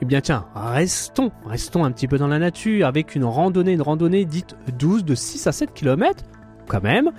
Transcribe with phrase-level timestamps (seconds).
[0.00, 3.82] Eh bien tiens, restons, restons un petit peu dans la nature avec une randonnée, une
[3.82, 6.24] randonnée dite douce de 6 à 7 km
[6.68, 7.12] quand même.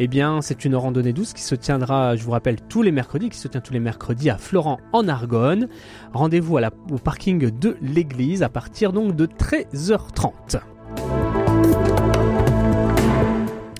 [0.00, 3.30] Eh bien, c'est une randonnée douce qui se tiendra, je vous rappelle, tous les mercredis,
[3.30, 5.68] qui se tient tous les mercredis à Florent en Argonne.
[6.12, 10.60] Rendez-vous au parking de l'église à partir donc de 13h30.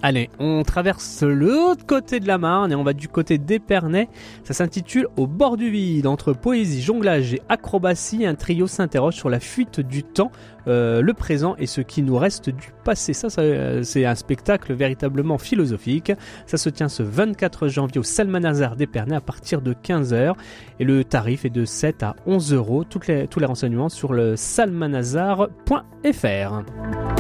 [0.01, 4.09] Allez, on traverse l'autre côté de la Marne et on va du côté d'Épernay.
[4.45, 6.07] Ça s'intitule Au bord du vide.
[6.07, 10.31] Entre poésie, jonglage et acrobatie, un trio s'interroge sur la fuite du temps,
[10.69, 13.13] euh, le présent et ce qui nous reste du passé.
[13.13, 16.13] Ça, c'est un spectacle véritablement philosophique.
[16.47, 20.35] Ça se tient ce 24 janvier au Salmanazar d'Épernay à partir de 15h
[20.79, 22.85] et le tarif est de 7 à 11 euros.
[22.85, 27.18] Tous les renseignements sur le salmanazar.fr.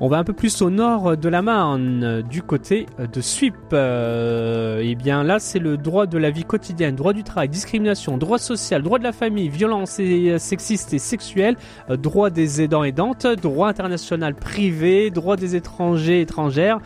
[0.00, 3.56] On va un peu plus au nord de la Marne, du côté de Suip.
[3.72, 8.16] Euh, et bien là, c'est le droit de la vie quotidienne, droit du travail, discrimination,
[8.16, 11.56] droit social, droit de la famille, violence et sexiste et sexuelle,
[11.90, 16.78] euh, droit des aidants aidantes, droit international privé, droit des étrangers étrangères.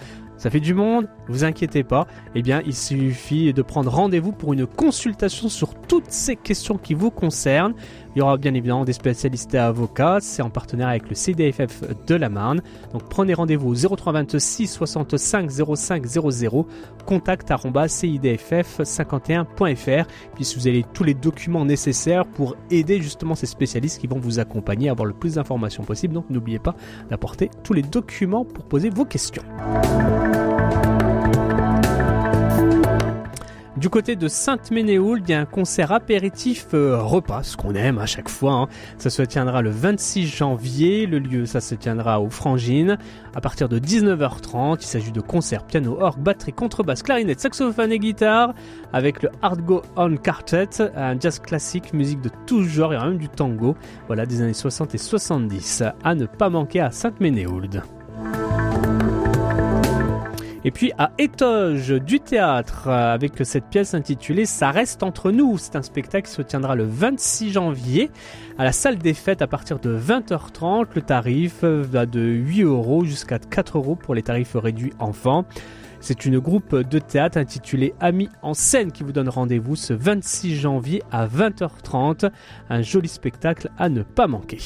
[0.42, 2.08] Ça fait du monde, vous inquiétez pas.
[2.34, 6.94] Eh bien, il suffit de prendre rendez-vous pour une consultation sur toutes ces questions qui
[6.94, 7.74] vous concernent.
[8.16, 10.18] Il y aura bien évidemment des spécialistes et avocats.
[10.20, 12.60] C'est en partenariat avec le CDFF de la Marne.
[12.92, 16.66] Donc prenez rendez-vous au 0326 65 05 00
[17.06, 20.06] contact cidff51.fr.
[20.34, 24.40] Puis vous avez tous les documents nécessaires pour aider justement ces spécialistes qui vont vous
[24.40, 26.14] accompagner à avoir le plus d'informations possible.
[26.14, 26.74] Donc n'oubliez pas
[27.10, 29.44] d'apporter tous les documents pour poser vos questions.
[33.82, 37.98] Du côté de Sainte-Ménéhould, il y a un concert apéritif euh, repas, ce qu'on aime
[37.98, 38.52] à chaque fois.
[38.52, 38.68] Hein.
[38.96, 41.06] Ça se tiendra le 26 janvier.
[41.06, 42.96] Le lieu, ça se tiendra au Frangines
[43.34, 44.76] à partir de 19h30.
[44.82, 48.54] Il s'agit de concerts piano, orgue, batterie, contrebasse, clarinette, saxophone et guitare
[48.92, 53.18] avec le Hard Go On Quartet, un jazz classique, musique de tout genre et même
[53.18, 53.74] du tango.
[54.06, 57.82] Voilà, des années 60 et 70 à ne pas manquer à Sainte-Ménéhould.
[60.64, 65.58] Et puis à Étoge du théâtre avec cette pièce intitulée Ça reste entre nous.
[65.58, 68.10] C'est un spectacle qui se tiendra le 26 janvier
[68.58, 70.86] à la salle des fêtes à partir de 20h30.
[70.94, 75.44] Le tarif va de 8 euros jusqu'à 4 euros pour les tarifs réduits enfants.
[76.02, 80.56] C'est une groupe de théâtre intitulée Amis en scène qui vous donne rendez-vous ce 26
[80.56, 82.30] janvier à 20h30.
[82.70, 84.58] Un joli spectacle à ne pas manquer.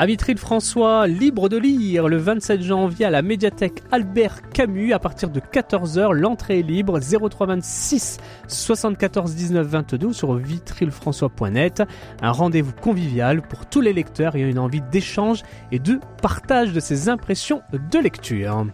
[0.00, 5.28] À Vitry-le-François, libre de lire, le 27 janvier à la médiathèque Albert Camus, à partir
[5.28, 8.16] de 14h, l'entrée est libre, 0326
[8.48, 11.82] 74 19 22 sur vitry-le-françois.net.
[12.22, 16.80] Un rendez-vous convivial pour tous les lecteurs ayant une envie d'échange et de partage de
[16.80, 18.64] ses impressions de lecture.